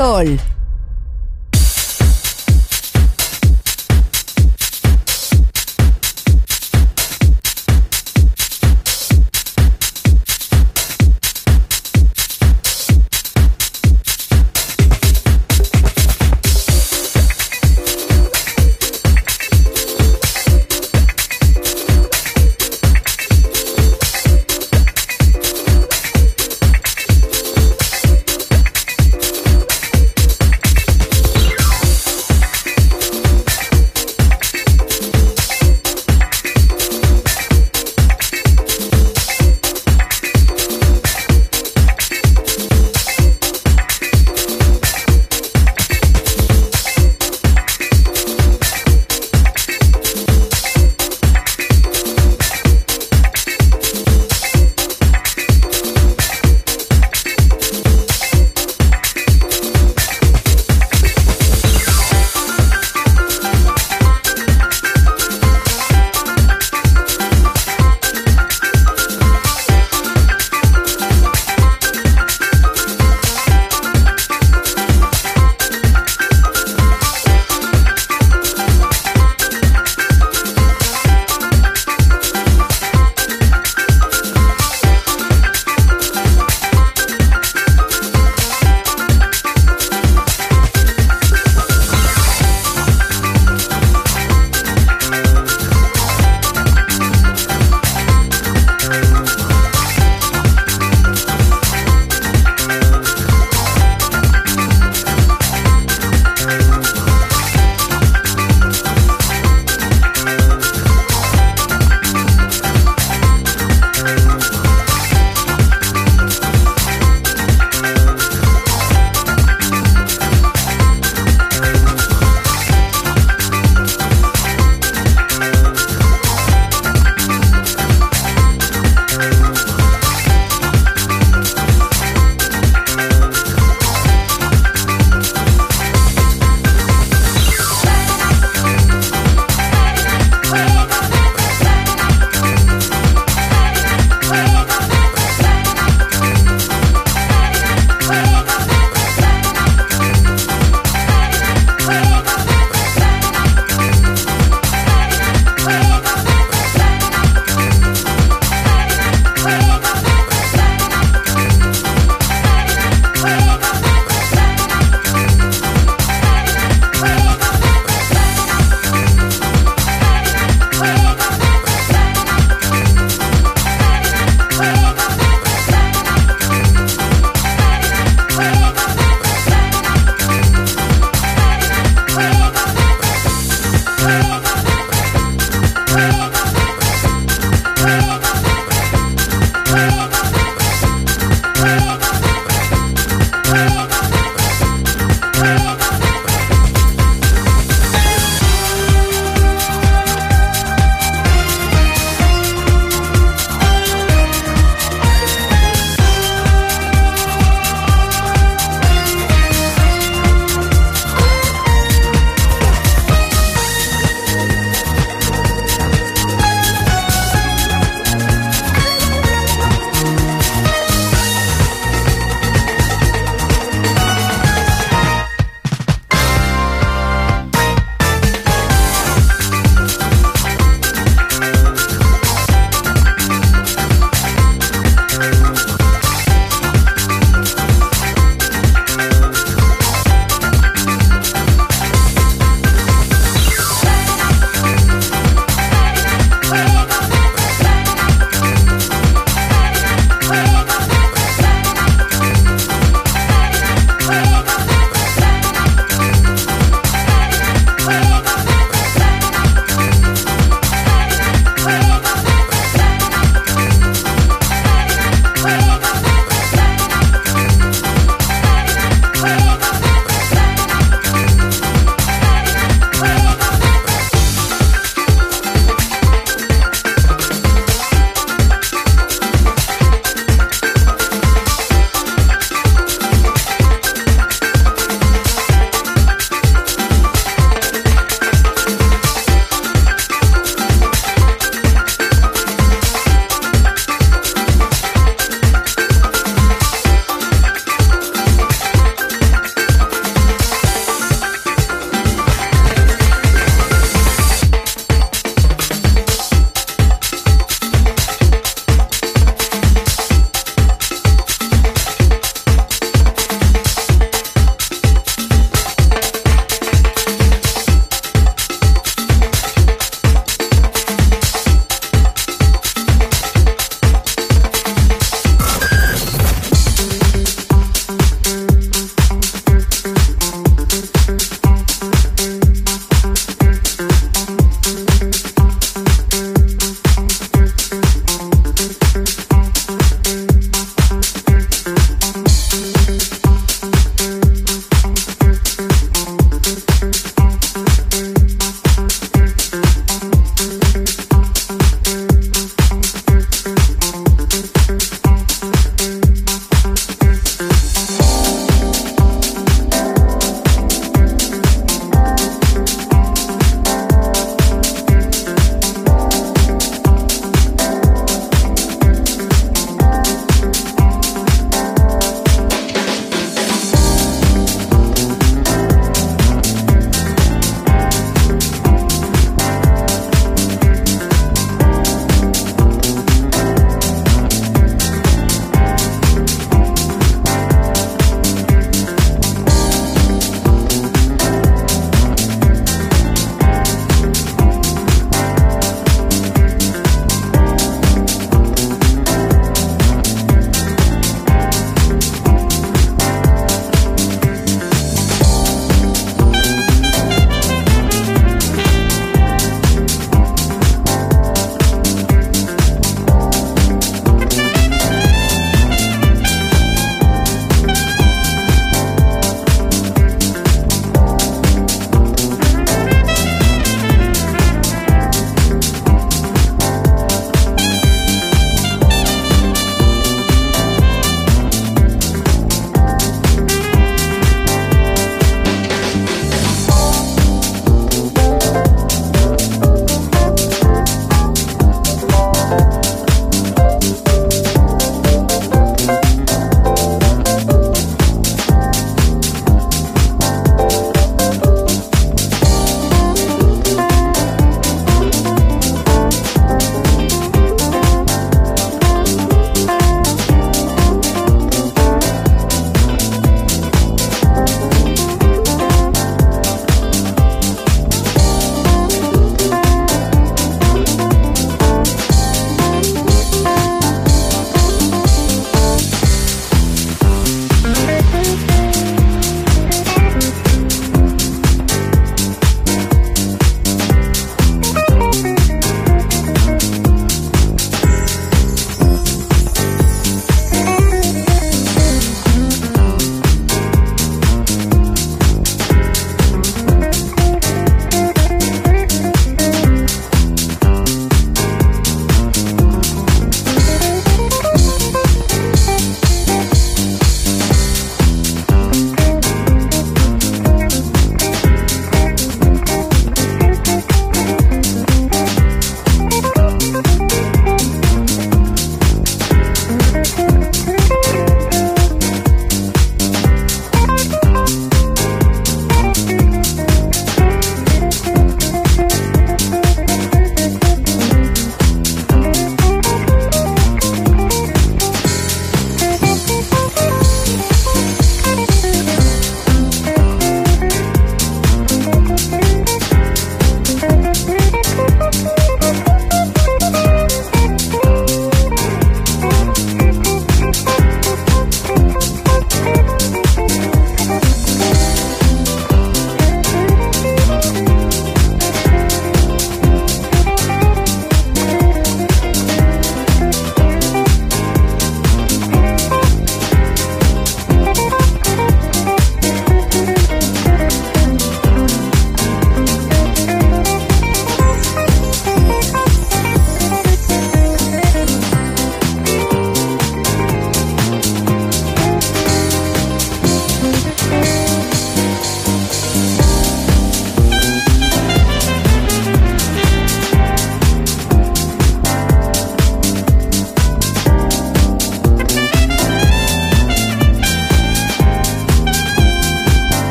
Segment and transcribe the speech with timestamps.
[0.00, 0.49] Sol.